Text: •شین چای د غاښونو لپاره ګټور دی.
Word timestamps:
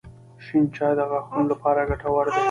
•شین 0.45 0.63
چای 0.75 0.93
د 0.97 1.01
غاښونو 1.09 1.49
لپاره 1.51 1.87
ګټور 1.89 2.25
دی. 2.31 2.39